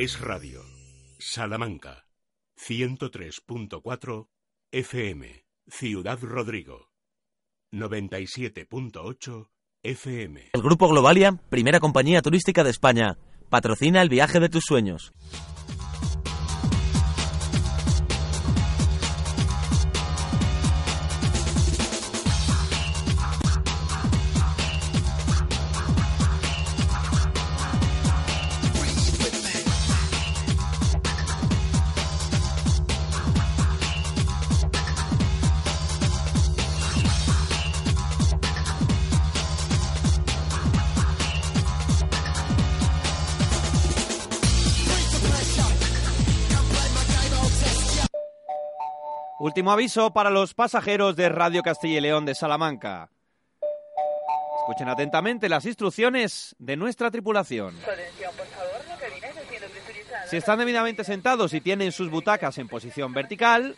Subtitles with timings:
[0.00, 0.62] Es Radio.
[1.18, 2.06] Salamanca.
[2.56, 4.28] 103.4
[4.70, 5.44] FM.
[5.66, 6.92] Ciudad Rodrigo.
[7.72, 9.48] 97.8
[9.82, 10.50] FM.
[10.52, 13.18] El Grupo Globalia, primera compañía turística de España,
[13.50, 15.12] patrocina el viaje de tus sueños.
[49.48, 53.08] Último aviso para los pasajeros de Radio Castilla y León de Salamanca.
[54.60, 57.74] Escuchen atentamente las instrucciones de nuestra tripulación.
[60.28, 63.74] Si están debidamente sentados y tienen sus butacas en posición vertical,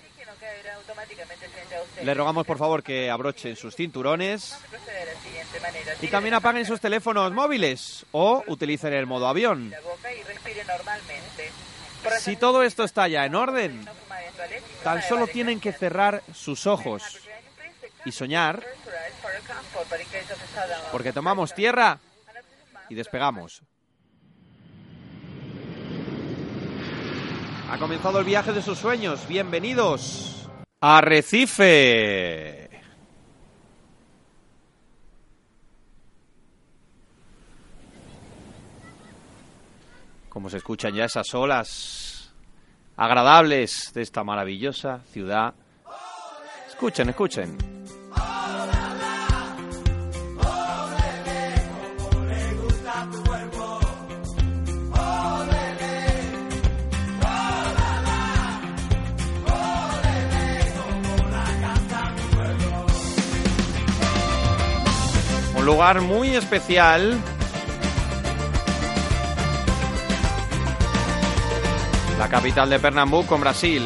[2.03, 4.59] les rogamos por favor que abrochen sus cinturones
[6.03, 9.73] y también apaguen sus teléfonos móviles o utilicen el modo avión.
[12.19, 13.87] Si todo esto está ya en orden,
[14.83, 17.03] tan solo tienen que cerrar sus ojos
[18.05, 18.65] y soñar,
[20.91, 21.99] porque tomamos tierra
[22.89, 23.63] y despegamos.
[27.71, 29.29] Ha comenzado el viaje de sus sueños.
[29.29, 30.49] Bienvenidos
[30.81, 32.70] a Recife.
[40.31, 42.33] Como se escuchan ya esas olas
[42.97, 45.55] agradables de esta maravillosa ciudad.
[46.69, 47.59] Escuchen, escuchen.
[65.57, 67.21] Un lugar muy especial
[72.21, 73.83] la capital de Pernambuco, en Brasil.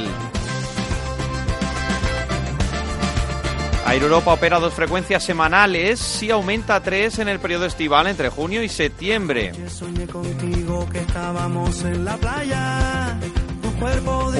[3.87, 8.31] Air Europa opera dos frecuencias semanales y aumenta a tres en el periodo estival entre
[8.31, 9.53] junio y septiembre.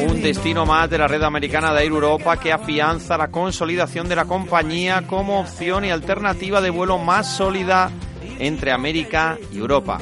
[0.09, 4.17] Un destino más de la red americana de Air Europa que afianza la consolidación de
[4.17, 7.93] la compañía como opción y alternativa de vuelo más sólida
[8.41, 10.01] entre América y Europa.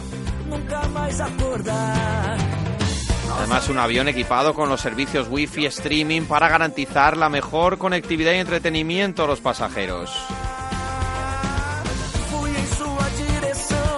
[3.38, 8.36] Además, un avión equipado con los servicios Wi-Fi streaming para garantizar la mejor conectividad y
[8.36, 10.10] entretenimiento a los pasajeros.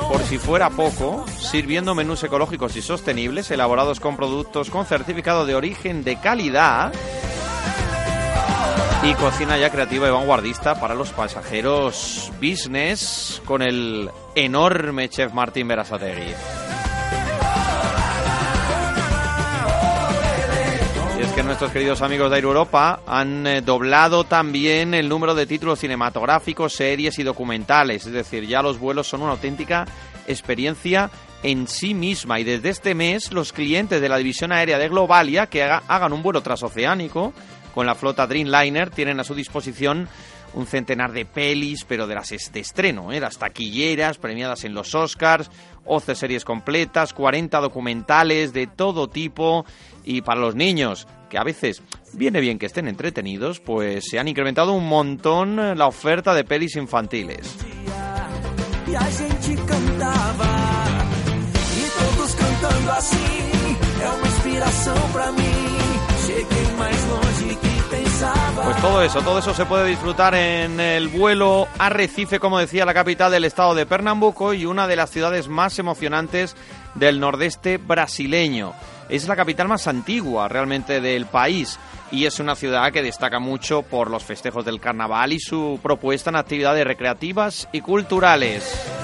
[0.08, 5.56] Por si fuera poco, sirviendo menús ecológicos y sostenibles elaborados con productos con certificado de
[5.56, 6.92] origen de calidad
[9.02, 15.68] y cocina ya creativa y vanguardista para los pasajeros business con el enorme chef Martín
[15.68, 16.63] Berasategui.
[21.64, 26.74] Nuestros queridos amigos de Air Europa han eh, doblado también el número de títulos cinematográficos,
[26.74, 28.04] series y documentales.
[28.04, 29.86] Es decir, ya los vuelos son una auténtica
[30.26, 31.10] experiencia
[31.42, 32.38] en sí misma.
[32.38, 36.22] Y desde este mes, los clientes de la división aérea de Globalia que hagan un
[36.22, 37.32] vuelo transoceánico
[37.74, 40.06] con la flota Dreamliner tienen a su disposición
[40.54, 43.20] un centenar de pelis, pero de las de estreno, ¿eh?
[43.20, 45.50] las taquilleras premiadas en los Oscars,
[45.84, 49.64] 11 series completas, 40 documentales de todo tipo
[50.04, 51.82] y para los niños que a veces
[52.12, 56.76] viene bien que estén entretenidos, pues se han incrementado un montón la oferta de pelis
[56.76, 57.56] infantiles.
[68.62, 72.84] Pues todo eso, todo eso se puede disfrutar en el vuelo a Recife, como decía,
[72.84, 76.56] la capital del estado de Pernambuco y una de las ciudades más emocionantes
[76.94, 78.72] del nordeste brasileño.
[79.08, 81.78] Es la capital más antigua realmente del país
[82.10, 86.30] y es una ciudad que destaca mucho por los festejos del carnaval y su propuesta
[86.30, 89.03] en actividades recreativas y culturales.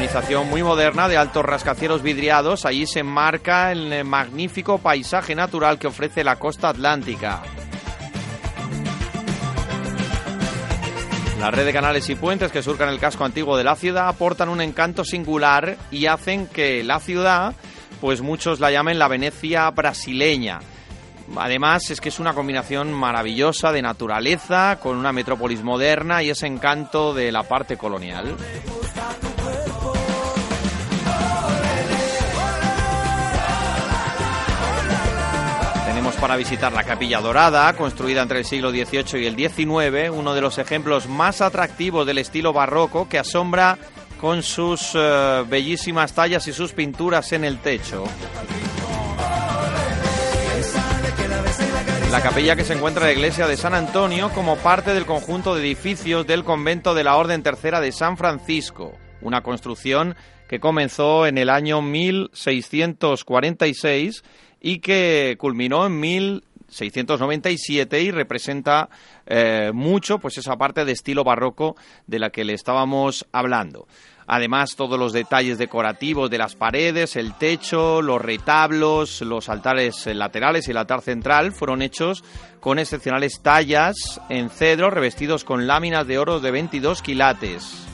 [0.00, 5.88] Urbanización muy moderna de altos rascacielos vidriados, allí se enmarca el magnífico paisaje natural que
[5.88, 7.42] ofrece la costa atlántica.
[11.38, 14.48] La red de canales y puentes que surcan el casco antiguo de la ciudad aportan
[14.48, 17.54] un encanto singular y hacen que la ciudad,
[18.00, 20.60] pues muchos la llamen la Venecia brasileña.
[21.36, 26.46] Además es que es una combinación maravillosa de naturaleza con una metrópolis moderna y ese
[26.46, 28.34] encanto de la parte colonial.
[36.16, 40.40] Para visitar la Capilla Dorada, construida entre el siglo XVIII y el XIX, uno de
[40.40, 43.78] los ejemplos más atractivos del estilo barroco que asombra
[44.20, 48.04] con sus eh, bellísimas tallas y sus pinturas en el techo.
[52.10, 55.54] La capilla que se encuentra en la iglesia de San Antonio como parte del conjunto
[55.54, 60.16] de edificios del convento de la Orden Tercera de San Francisco, una construcción
[60.48, 64.24] que comenzó en el año 1646
[64.60, 68.90] y que culminó en 1697 y representa
[69.26, 71.76] eh, mucho pues esa parte de estilo barroco
[72.06, 73.86] de la que le estábamos hablando.
[74.32, 80.68] Además, todos los detalles decorativos de las paredes, el techo, los retablos, los altares laterales
[80.68, 82.22] y el altar central fueron hechos
[82.60, 87.88] con excepcionales tallas en cedro revestidos con láminas de oro de 22 quilates.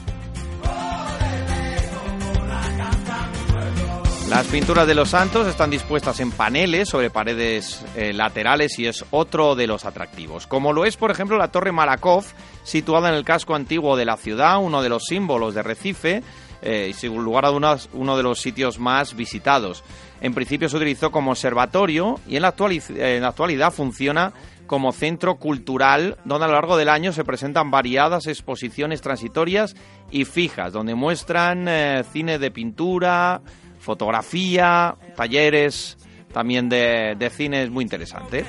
[4.29, 9.05] Las pinturas de los santos están dispuestas en paneles sobre paredes eh, laterales y es
[9.09, 10.47] otro de los atractivos.
[10.47, 12.33] Como lo es, por ejemplo, la Torre Malakoff,
[12.63, 16.23] situada en el casco antiguo de la ciudad, uno de los símbolos de Recife
[16.61, 19.85] eh, y sin lugar a uno de los sitios más visitados.
[20.19, 24.33] En principio se utilizó como observatorio y en la, en la actualidad funciona
[24.67, 29.75] como centro cultural donde a lo largo del año se presentan variadas exposiciones transitorias
[30.11, 33.41] y fijas, donde muestran eh, cine de pintura,
[33.79, 35.97] fotografía, talleres
[36.33, 38.45] también de, de, cine es muy interesante.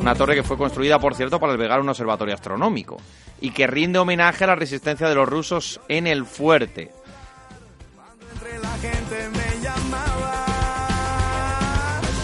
[0.00, 2.98] Una torre que fue construida, por cierto, para albergar un observatorio astronómico
[3.40, 6.90] y que rinde homenaje a la resistencia de los rusos en el fuerte.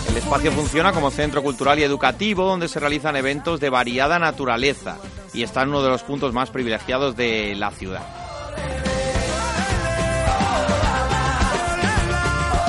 [0.08, 4.99] El espacio funciona como centro cultural y educativo donde se realizan eventos de variada naturaleza
[5.34, 8.25] y está en uno de los puntos más privilegiados de la ciudad.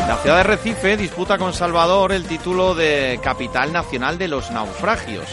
[0.08, 5.28] La ciudad de Recife disputa con Salvador el título de capital nacional de los naufragios.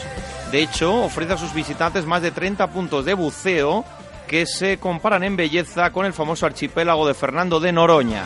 [0.51, 3.85] De hecho, ofrece a sus visitantes más de 30 puntos de buceo
[4.27, 8.25] que se comparan en belleza con el famoso archipiélago de Fernando de Noroña.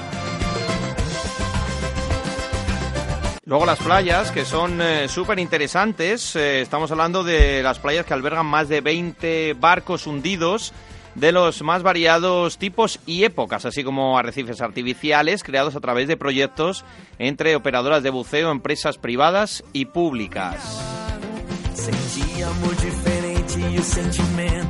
[3.45, 6.35] Luego las playas, que son eh, súper interesantes.
[6.35, 10.73] Eh, estamos hablando de las playas que albergan más de 20 barcos hundidos
[11.19, 16.17] de los más variados tipos y épocas, así como arrecifes artificiales creados a través de
[16.17, 16.85] proyectos
[17.19, 20.81] entre operadoras de buceo, empresas privadas y públicas.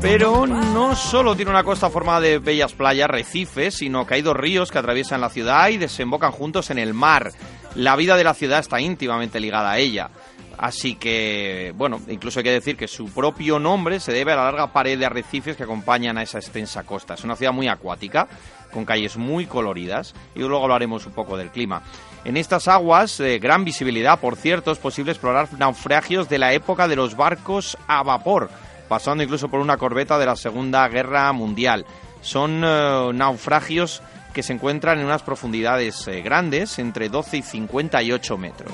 [0.00, 4.36] Pero no solo tiene una costa formada de bellas playas, recifes, sino que hay dos
[4.36, 7.32] ríos que atraviesan la ciudad y desembocan juntos en el mar.
[7.74, 10.10] La vida de la ciudad está íntimamente ligada a ella.
[10.58, 14.44] Así que, bueno, incluso hay que decir que su propio nombre se debe a la
[14.44, 17.14] larga pared de arrecifes que acompañan a esa extensa costa.
[17.14, 18.26] Es una ciudad muy acuática,
[18.72, 21.82] con calles muy coloridas, y luego hablaremos un poco del clima.
[22.24, 26.88] En estas aguas, de gran visibilidad, por cierto, es posible explorar naufragios de la época
[26.88, 28.50] de los barcos a vapor,
[28.88, 31.86] pasando incluso por una corbeta de la Segunda Guerra Mundial.
[32.20, 34.02] Son eh, naufragios
[34.34, 38.72] que se encuentran en unas profundidades eh, grandes, entre 12 y 58 metros.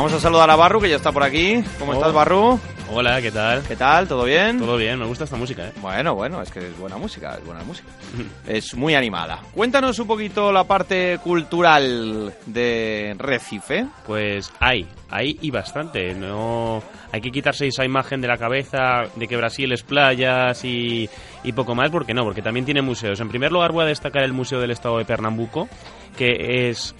[0.00, 1.62] Vamos a saludar a Barru, que ya está por aquí.
[1.78, 2.58] ¿Cómo estás, Barru?
[2.90, 3.62] Hola, ¿qué tal?
[3.64, 4.08] ¿Qué tal?
[4.08, 4.58] ¿Todo bien?
[4.58, 5.72] Todo bien, me gusta esta música, ¿eh?
[5.82, 7.86] Bueno, bueno, es que es buena música, es buena música.
[8.46, 9.42] es muy animada.
[9.54, 13.88] Cuéntanos un poquito la parte cultural de Recife.
[14.06, 16.14] Pues hay, hay y bastante.
[16.14, 21.10] No hay que quitarse esa imagen de la cabeza de que Brasil es playas y,
[21.44, 23.20] y poco más, porque no, porque también tiene museos.
[23.20, 25.68] En primer lugar voy a destacar el Museo del Estado de Pernambuco,
[26.16, 26.94] que es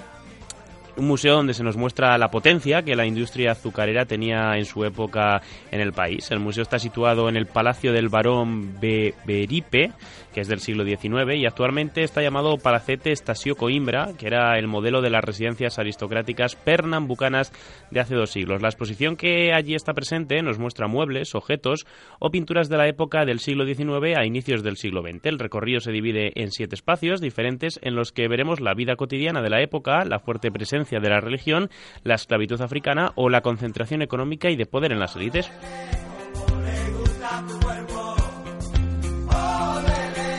[1.00, 4.85] un museo donde se nos muestra la potencia que la industria azucarera tenía en su
[4.85, 5.40] época
[5.71, 6.30] en el país.
[6.30, 9.92] El museo está situado en el Palacio del Barón Beripe,
[10.35, 14.69] que es del siglo XIX, y actualmente está llamado Palacete Estasio Coimbra, que era el
[14.69, 17.50] modelo de las residencias aristocráticas pernambucanas
[17.90, 18.61] de hace dos siglos.
[18.61, 21.87] La exposición que allí está presente nos muestra muebles, objetos
[22.19, 25.25] o pinturas de la época del siglo XIX a inicios del siglo XX.
[25.25, 29.40] El recorrido se divide en siete espacios diferentes en los que veremos la vida cotidiana
[29.40, 31.70] de la época, la fuerte presencia de la religión,
[32.02, 35.50] la esclavitud africana o la concentración económica y de poder en las élites.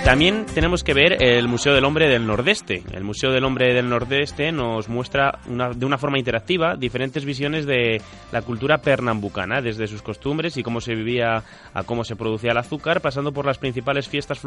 [0.04, 2.84] También tenemos que ver el Museo del Hombre del Nordeste.
[2.92, 8.02] El Museo del Hombre del Nordeste nos muestra de una forma interactiva diferentes visiones de
[8.32, 11.44] la cultura pernambucana, desde sus costumbres y cómo se vivía
[11.74, 14.42] a cómo se producía el azúcar, pasando por las principales fiestas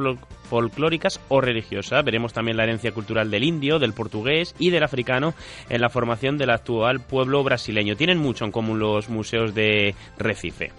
[0.51, 2.05] folclóricas o religiosas.
[2.05, 5.35] Veremos también la herencia cultural del indio, del portugués y del africano
[5.71, 7.97] en la formación del actual pueblo brasileño.
[7.97, 10.73] Tienen mucho en común los museos de Recife.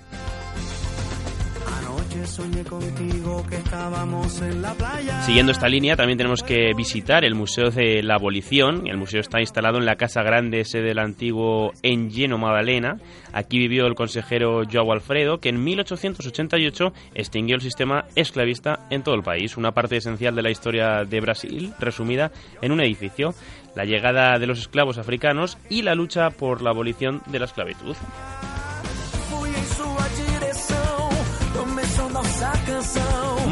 [5.25, 8.87] Siguiendo esta línea, también tenemos que visitar el Museo de la Abolición.
[8.87, 12.97] El museo está instalado en la Casa Grande, sede del antiguo Engeno Magdalena.
[13.33, 19.15] Aquí vivió el consejero Joao Alfredo, que en 1888 extinguió el sistema esclavista en todo
[19.15, 23.33] el país, una parte esencial de la historia de Brasil, resumida en un edificio,
[23.75, 27.95] la llegada de los esclavos africanos y la lucha por la abolición de la esclavitud.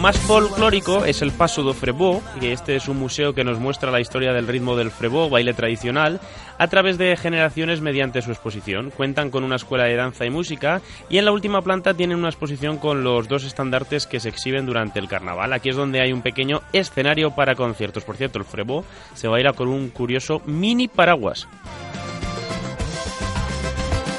[0.04, 3.90] Más folclórico es el Paso do Frebó, que este es un museo que nos muestra
[3.90, 6.20] la historia del ritmo del Frebó, baile tradicional,
[6.58, 8.92] a través de generaciones mediante su exposición.
[8.92, 12.28] Cuentan con una escuela de danza y música y en la última planta tienen una
[12.28, 15.54] exposición con los dos estandartes que se exhiben durante el carnaval.
[15.54, 18.04] Aquí es donde hay un pequeño escenario para conciertos.
[18.04, 18.84] Por cierto, el Frebó
[19.14, 21.48] se va a ir a con un curioso mini paraguas.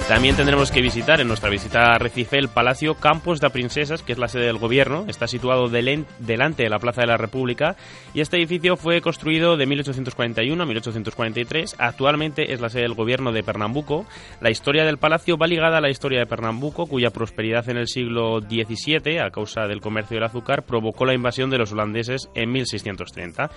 [0.08, 4.12] También tendremos que visitar en nuestra visita a Recife el Palacio Campos de Princesas, que
[4.12, 5.06] es la sede del gobierno.
[5.08, 7.76] Está situado delante de la Plaza de la República
[8.12, 11.76] y este edificio fue construido de 1841 a 1843.
[11.78, 14.04] Actualmente es la sede del gobierno de Pernambuco.
[14.42, 17.88] La historia del palacio va ligada a la historia de Pernambuco, cuya prosperidad en el
[17.88, 22.52] siglo XVII, a causa del comercio del azúcar, provocó la invasión de los holandeses en
[22.52, 23.50] 1630.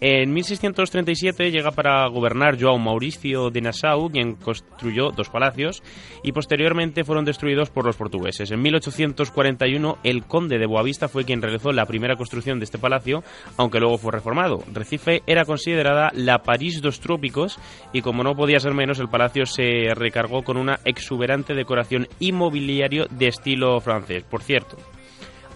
[0.00, 5.82] En 1637 llega para gobernar João Mauricio de Nassau, quien construyó dos palacios
[6.22, 8.50] y posteriormente fueron destruidos por los portugueses.
[8.50, 13.22] En 1841 el conde de Boavista fue quien realizó la primera construcción de este palacio,
[13.56, 14.62] aunque luego fue reformado.
[14.72, 17.58] Recife era considerada la París dos trópicos
[17.92, 23.06] y como no podía ser menos, el palacio se recargó con una exuberante decoración inmobiliario
[23.10, 24.24] de estilo francés.
[24.24, 24.76] Por cierto,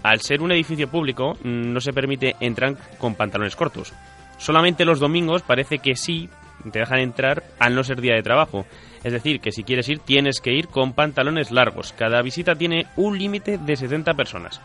[0.03, 3.93] al ser un edificio público, mm, no se permite entrar con pantalones cortos.
[4.37, 6.29] Solamente los domingos parece que sí
[6.71, 8.65] te dejan entrar al no ser día de trabajo.
[9.03, 11.93] Es decir, que si quieres ir tienes que ir con pantalones largos.
[11.93, 14.61] Cada visita tiene un límite de 70 personas.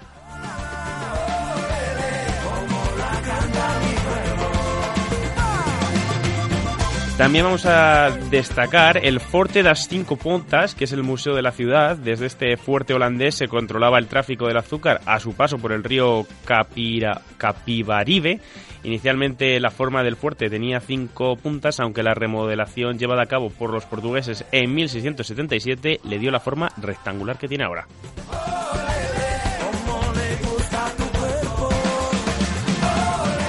[7.21, 11.53] También vamos a destacar el Forte das Cinco Pontas, que es el museo de la
[11.53, 11.99] ciudad.
[11.99, 15.85] Desde este fuerte holandés se controlaba el tráfico del azúcar a su paso por el
[15.85, 18.41] río Capira, Capibaribe
[18.85, 23.71] Inicialmente la forma del fuerte tenía cinco puntas, aunque la remodelación llevada a cabo por
[23.71, 27.87] los portugueses en 1677 le dio la forma rectangular que tiene ahora.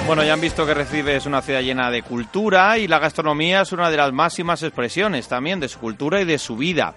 [0.06, 3.62] Bueno, ya han visto que Recife es una ciudad llena de cultura y la gastronomía
[3.62, 6.94] es una de las máximas expresiones también de su cultura y de su vida.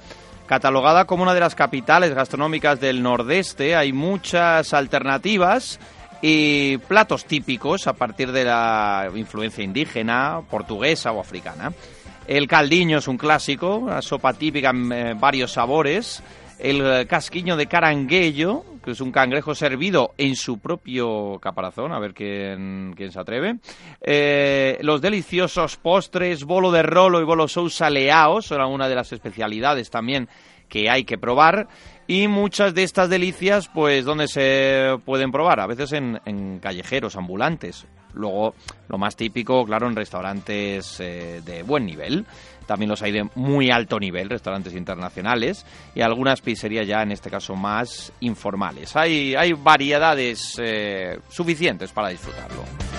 [0.48, 5.80] Catalogada como una de las capitales gastronómicas del Nordeste, hay muchas alternativas
[6.22, 11.72] y platos típicos a partir de la influencia indígena, portuguesa o africana.
[12.28, 16.24] El caldiño es un clásico, una sopa típica en eh, varios sabores.
[16.58, 22.13] El casquiño de caranguello, que es un cangrejo servido en su propio caparazón, a ver
[22.13, 23.58] quién, quién se atreve.
[24.00, 27.48] Eh, los deliciosos postres, bolo de rolo y bolo
[27.89, 30.30] leao, son algunas de las especialidades también
[30.69, 31.67] que hay que probar
[32.07, 35.60] y muchas de estas delicias, pues, ¿dónde se pueden probar?
[35.60, 37.88] A veces en, callejeros, ambulantes.
[38.13, 38.53] Luego,
[38.88, 42.25] lo más típico, claro, en restaurantes eh, de buen nivel.
[42.67, 45.65] También los hay de muy alto nivel, restaurantes internacionales.
[45.95, 48.95] Y algunas pizzerías ya, en este caso, más informales.
[48.95, 52.95] Hay, hay variedades eh, suficientes para disfrutarlo.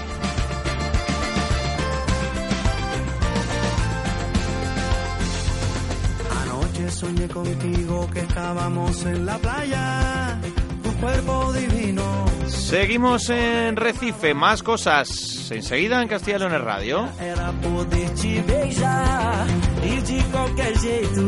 [6.91, 10.39] Soñé contigo que estábamos en la playa,
[10.83, 12.03] tu cuerpo divino.
[12.47, 17.09] Seguimos en Recife, más cosas enseguida en Castilla León Radio.
[17.21, 19.47] Era poder te beijar
[19.85, 21.23] y de cualquier jeito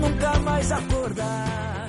[0.00, 1.88] nunca más acordar.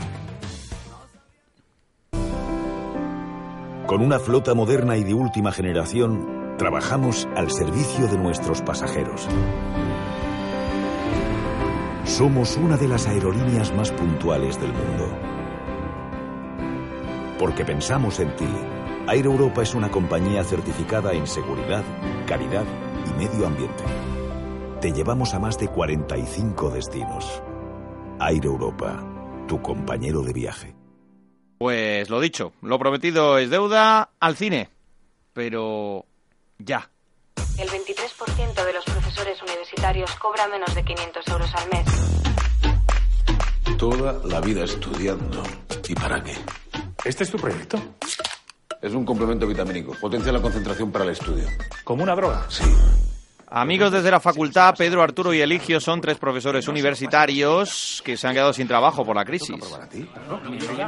[3.87, 9.27] Con una flota moderna y de última generación, trabajamos al servicio de nuestros pasajeros
[12.15, 15.19] somos una de las aerolíneas más puntuales del mundo.
[17.37, 18.47] Porque pensamos en ti.
[19.11, 21.83] Air Europa es una compañía certificada en seguridad,
[22.25, 22.63] calidad
[23.05, 23.83] y medio ambiente.
[24.79, 27.43] Te llevamos a más de 45 destinos.
[28.21, 29.03] Air Europa,
[29.45, 30.73] tu compañero de viaje.
[31.57, 34.69] Pues lo dicho, lo prometido es deuda al cine.
[35.33, 36.05] Pero
[36.59, 36.89] ya.
[37.57, 41.85] El 23% de los profesores universitarios cobra menos de 500 euros al mes.
[43.77, 45.41] Toda la vida estudiando.
[45.87, 46.33] ¿Y para qué?
[47.05, 47.77] ¿Este es tu proyecto?
[48.81, 49.93] Es un complemento vitamínico.
[50.01, 51.47] Potencia la concentración para el estudio.
[51.83, 52.45] ¿Como una droga?
[52.49, 52.65] Sí.
[53.47, 58.33] Amigos desde la facultad, Pedro, Arturo y Eligio son tres profesores universitarios que se han
[58.33, 59.55] quedado sin trabajo por la crisis.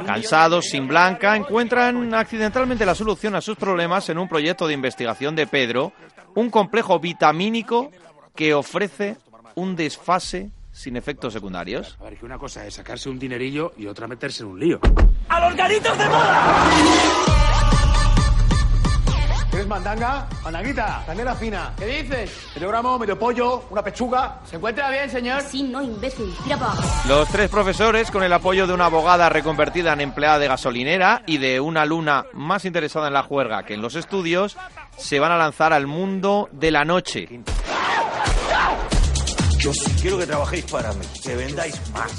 [0.04, 5.34] Cansados, sin blanca, encuentran accidentalmente la solución a sus problemas en un proyecto de investigación
[5.34, 5.92] de Pedro,
[6.34, 7.90] un complejo vitamínico
[8.38, 9.16] que ofrece
[9.56, 11.98] un desfase sin efectos secundarios.
[11.98, 14.78] A ver, que una cosa es sacarse un dinerillo y otra meterse en un lío.
[15.28, 16.64] ¡A los garitos de moda!
[19.50, 20.28] ¿Quieres mandanga?
[20.44, 21.72] Mandanguita, canela fina.
[21.76, 22.30] ¿Qué dices?
[22.54, 24.38] Medio gramo, medio pollo, una pechuga.
[24.44, 25.42] ¿Se encuentra bien, señor?
[25.42, 26.32] Sí, no, imbécil.
[26.44, 26.58] Tira.
[27.08, 31.38] Los tres profesores, con el apoyo de una abogada reconvertida en empleada de gasolinera y
[31.38, 34.56] de una luna más interesada en la juerga que en los estudios,
[34.96, 37.28] se van a lanzar al mundo de la noche.
[39.58, 42.12] Yo sí quiero que trabajéis para mí, que vendáis más.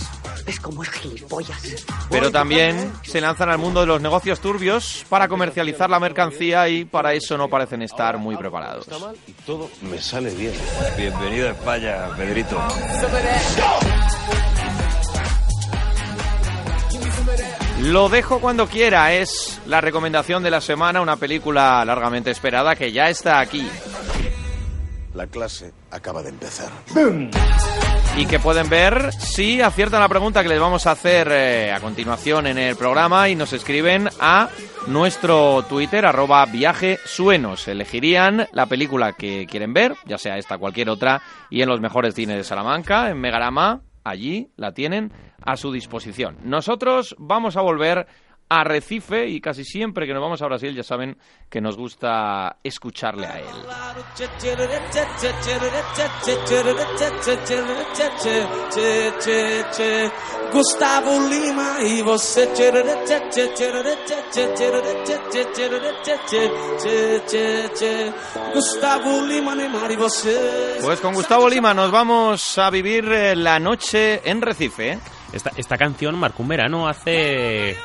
[0.46, 1.86] ¿Ves cómo es gilipollas?
[2.10, 6.84] Pero también se lanzan al mundo de los negocios turbios para comercializar la mercancía y
[6.84, 8.88] para eso no parecen estar muy preparados.
[9.27, 10.53] Y todo me sale bien.
[10.98, 12.62] Bienvenido a España, Pedrito.
[17.84, 22.91] Lo dejo cuando quiera, es la recomendación de la semana, una película largamente esperada que
[22.91, 23.65] ya está aquí.
[25.13, 26.69] La clase acaba de empezar.
[28.17, 31.79] y que pueden ver si aciertan la pregunta que les vamos a hacer eh, a
[31.79, 34.49] continuación en el programa y nos escriben a
[34.87, 37.67] nuestro Twitter, arroba viajesuenos.
[37.67, 41.81] Elegirían la película que quieren ver, ya sea esta o cualquier otra, y en los
[41.81, 45.11] mejores cines de Salamanca, en Megarama, allí la tienen
[45.43, 46.37] a su disposición.
[46.43, 48.07] Nosotros vamos a volver
[48.50, 51.15] a Recife y casi siempre que nos vamos a Brasil ya saben
[51.50, 53.46] que nos gusta escucharle a él.
[60.51, 62.48] Gustavo Lima y você.
[68.53, 70.79] Gustavo Lima, Neymar y você.
[70.82, 74.94] Pues con Gustavo Lima nos vamos a vivir eh, la noche en Recife.
[74.94, 75.00] ¿eh?
[75.31, 77.77] Esta, esta canción marcó un verano hace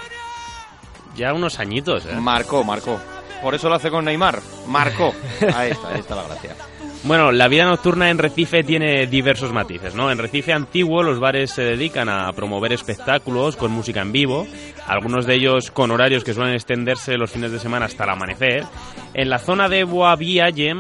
[1.17, 2.07] ya unos añitos.
[2.07, 2.15] ¿eh?
[2.21, 2.99] Marcó, marcó.
[3.43, 4.41] Por eso lo hace con Neymar.
[4.67, 5.15] Marcó.
[5.55, 6.57] Ahí está, ahí está la gracia.
[7.03, 10.11] Bueno, la vida nocturna en Recife tiene diversos matices, ¿no?
[10.11, 14.47] En Recife antiguo los bares se dedican a promover espectáculos con música en vivo,
[14.87, 18.65] algunos de ellos con horarios que suelen extenderse los fines de semana hasta el amanecer.
[19.17, 20.19] En la zona de Boa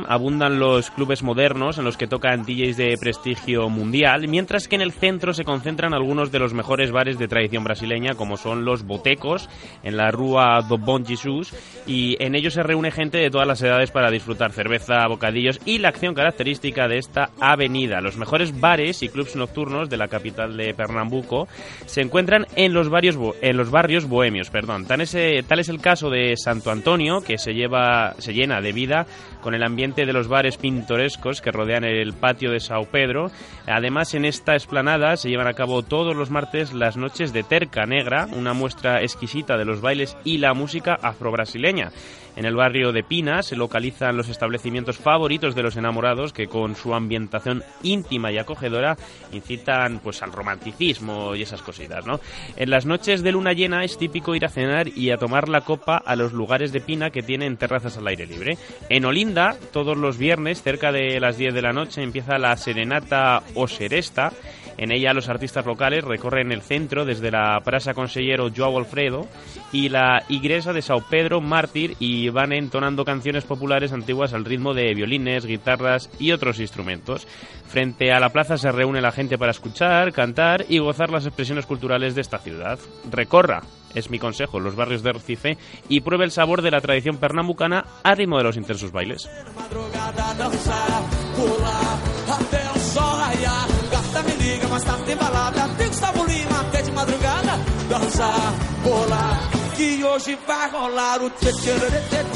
[0.08, 4.82] abundan los clubes modernos en los que tocan DJs de prestigio mundial, mientras que en
[4.82, 8.82] el centro se concentran algunos de los mejores bares de tradición brasileña, como son los
[8.82, 9.48] Botecos,
[9.84, 11.54] en la Rua do Bom Jesus,
[11.86, 15.78] y en ellos se reúne gente de todas las edades para disfrutar cerveza, bocadillos y
[15.78, 18.00] la acción característica de esta avenida.
[18.00, 21.46] Los mejores bares y clubs nocturnos de la capital de Pernambuco
[21.86, 24.50] se encuentran en los, varios en los barrios bohemios.
[24.50, 24.86] Perdón.
[24.86, 29.06] Tal es el caso de Santo Antonio, que se, lleva, se llena de vida
[29.40, 33.30] con el ambiente de los bares pintorescos que rodean el patio de Sao Pedro.
[33.66, 37.86] Además, en esta esplanada se llevan a cabo todos los martes las noches de Terca
[37.86, 41.92] Negra, una muestra exquisita de los bailes y la música afrobrasileña.
[42.36, 46.74] En el barrio de Pina se localizan los establecimientos favoritos de los enamorados que con
[46.74, 48.96] su ambientación íntima y acogedora
[49.32, 52.20] incitan pues al romanticismo y esas cositas, ¿no?
[52.56, 55.60] En las noches de luna llena es típico ir a cenar y a tomar la
[55.60, 58.58] copa a los lugares de Pina que tienen terrazas al aire libre.
[58.88, 63.42] En Olinda, todos los viernes, cerca de las 10 de la noche, empieza la serenata
[63.54, 64.32] o seresta
[64.76, 69.26] en ella los artistas locales recorren el centro desde la Praza Consellero Joao Alfredo
[69.72, 74.74] y la iglesia de Sao Pedro Mártir y van entonando canciones populares antiguas al ritmo
[74.74, 77.26] de violines, guitarras y otros instrumentos.
[77.66, 81.66] Frente a la plaza se reúne la gente para escuchar, cantar y gozar las expresiones
[81.66, 82.78] culturales de esta ciudad.
[83.10, 83.62] Recorra,
[83.94, 85.56] es mi consejo, los barrios de Recife
[85.88, 89.28] y pruebe el sabor de la tradición pernambucana a ritmo de los intensos bailes.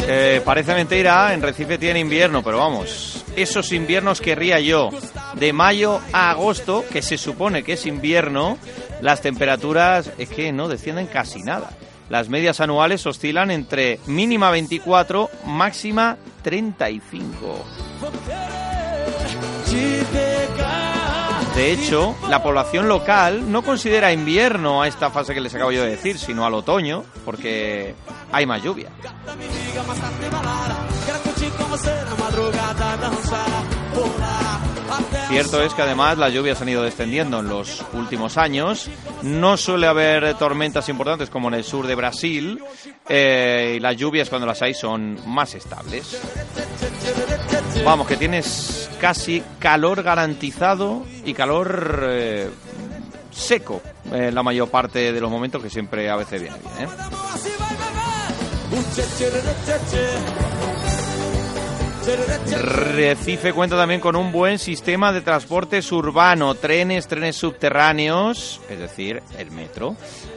[0.06, 4.90] Eh, parece mentira, en Recife tiene invierno, pero vamos, esos inviernos querría yo.
[5.34, 8.58] De mayo a agosto, que se supone que es invierno,
[9.00, 11.70] las temperaturas es que no descienden casi nada.
[12.08, 17.64] Las medias anuales oscilan entre mínima 24, máxima 35.
[21.58, 25.82] De hecho, la población local no considera invierno a esta fase que les acabo yo
[25.82, 27.96] de decir, sino al otoño, porque
[28.30, 28.90] hay más lluvia.
[35.28, 38.88] Cierto es que además las lluvias han ido descendiendo en los últimos años.
[39.22, 42.62] No suele haber tormentas importantes como en el sur de Brasil.
[43.08, 46.20] eh, las lluvias cuando las hay son más estables.
[47.84, 52.50] Vamos, que tienes casi calor garantizado y calor eh,
[53.30, 56.88] seco en la mayor parte de los momentos que siempre a veces viene bien.
[62.08, 69.22] Recife cuenta también con un buen sistema de transportes urbano, trenes, trenes subterráneos, es decir,
[69.38, 69.94] el metro,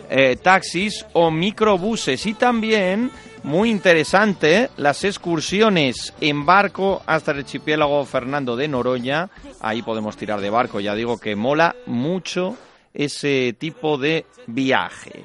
[0.09, 3.09] eh, taxis o microbuses y también,
[3.43, 9.29] muy interesante, las excursiones en barco hasta el archipiélago Fernando de Noroña.
[9.61, 12.57] Ahí podemos tirar de barco, ya digo que mola mucho
[12.93, 15.23] ese tipo de viaje.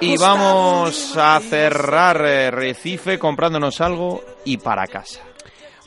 [0.00, 5.20] Y vamos a cerrar eh, Recife comprándonos algo y para casa.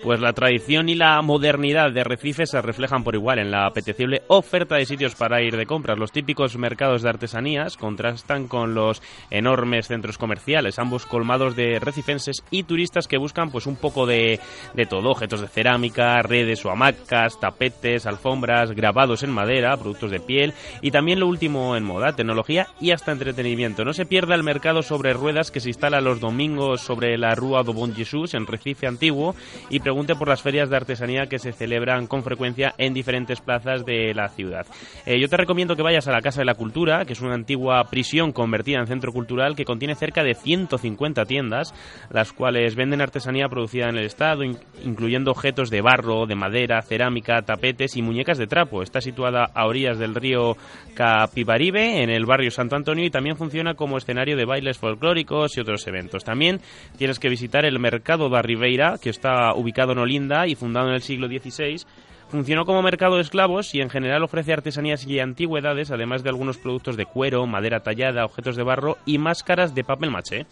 [0.04, 4.22] Pues la tradición y la modernidad de Recife se reflejan por igual en la apetecible
[4.28, 5.98] oferta de sitios para ir de compras.
[5.98, 12.44] Los típicos mercados de artesanías contrastan con los enormes centros comerciales, ambos colmados de recifenses
[12.52, 14.40] y turistas que buscan pues un poco de,
[14.76, 20.20] de todo, objetos de cerámica, redes o hamacas, tapetes, alfombras, grabados en madera, productos de
[20.20, 23.84] piel y también lo último en moda, tecnología y hasta entretenimiento.
[23.84, 27.64] No se pierda el mercado sobre ruedas que se instala los domingos sobre la Rua
[27.64, 29.36] do Bon Jesús en Recife Antiguo
[29.70, 33.86] y pregunte por las ferias de artesanía que se celebran con frecuencia en diferentes plazas
[33.86, 34.66] de la ciudad.
[35.06, 37.36] Eh, yo te recomiendo que vayas a la Casa de la Cultura, que es una
[37.36, 41.74] antigua prisión convertida en centro cultural que contiene cerca de 150 tiendas,
[42.12, 46.82] las cuales venden artesanía producida en el Estado, in- incluyendo objetos de barro, de madera,
[46.82, 48.84] cerámica, tapetes y muñecas de trapo.
[48.84, 50.58] Está situada a orillas del río
[50.96, 55.62] Capibaribe, en el barrio Santo Antonio, y también funciona como escenario de bailes folclóricos y
[55.62, 56.26] otros eventos.
[56.26, 56.60] También
[56.98, 60.96] tienes que visitar el Mercado da Ribeira, que está ubicado en Olinda y fundado en
[60.96, 61.86] el siglo XVI.
[62.30, 66.58] Funcionó como mercado de esclavos y en general ofrece artesanías y antigüedades, además de algunos
[66.58, 70.46] productos de cuero, madera tallada, objetos de barro y máscaras de papel maché.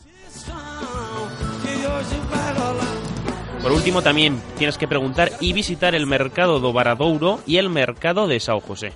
[3.61, 8.27] Por último, también tienes que preguntar y visitar el mercado do Varadouro y el mercado
[8.27, 8.93] de Sao José.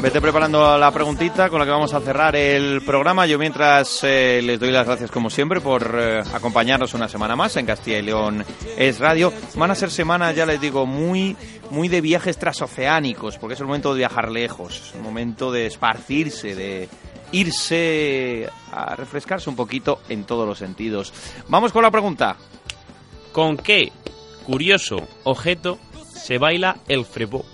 [0.00, 3.26] Vete preparando la preguntita con la que vamos a cerrar el programa.
[3.26, 7.56] Yo mientras eh, les doy las gracias como siempre por eh, acompañarnos una semana más
[7.56, 8.44] en Castilla y León
[8.76, 9.32] es Radio.
[9.56, 11.36] Van a ser semanas, ya les digo, muy,
[11.70, 15.66] muy de viajes transoceánicos, porque es el momento de viajar lejos, es el momento de
[15.66, 16.88] esparcirse, de
[17.32, 21.12] irse a refrescarse un poquito en todos los sentidos.
[21.48, 22.36] Vamos con la pregunta.
[23.32, 23.90] ¿Con qué
[24.46, 27.44] curioso objeto se baila el frebó?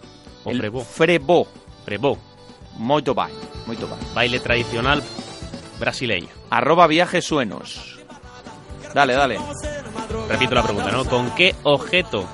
[0.45, 0.85] O El frebó.
[0.85, 1.49] Frebó.
[1.87, 2.34] Frebó.
[2.77, 3.29] Moito bem,
[3.67, 3.99] moito bem.
[4.15, 5.03] Baile tradicional
[5.79, 6.29] brasileño.
[6.51, 7.99] Arroba viajes suenos.
[8.95, 9.39] Dale, dale.
[10.29, 11.05] Repito la pregunta, ¿no?
[11.05, 12.25] ¿Con qué objeto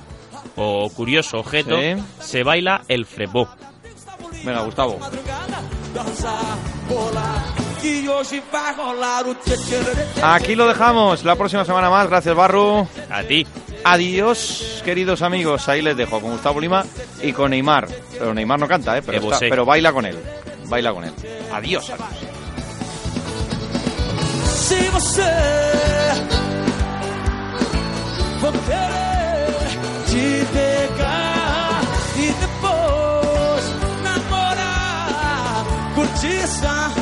[0.56, 1.96] o curioso objeto Sí.
[2.20, 3.48] se baila el frebó?
[4.44, 4.98] Venga, Gustavo.
[10.22, 11.24] Aquí lo dejamos.
[11.24, 12.08] La próxima semana más.
[12.08, 12.86] Gracias, Barru.
[13.10, 13.46] A ti.
[13.84, 15.68] Adiós, queridos amigos.
[15.68, 16.84] Ahí les dejo con Gustavo Lima
[17.22, 17.88] y con Neymar.
[18.12, 19.02] Pero Neymar no canta, ¿eh?
[19.02, 20.18] Pero, está- baila con él.
[20.66, 21.12] Baila con él.
[21.52, 22.06] Adiós, adiós.
[24.68, 25.32] Se você
[28.40, 29.54] for querer
[30.06, 31.80] te pegar
[32.16, 33.64] e depois
[34.04, 35.64] namorar,
[35.96, 36.92] curtiça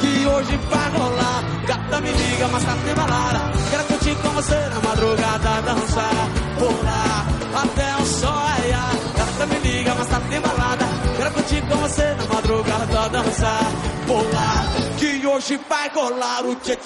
[0.00, 1.42] que hoje vai rolar.
[1.66, 3.63] Gata me liga, mas tá tem balada.
[4.04, 7.26] Curtir com você na madrugada, dançar, pular
[7.62, 8.90] até o sol raiar.
[9.16, 10.84] Gata me liga, mas tá tem balada.
[11.16, 13.72] Quero curtir com você na madrugada, dançar,
[14.06, 14.64] pular
[14.98, 16.76] que hoje vai rolar o tchê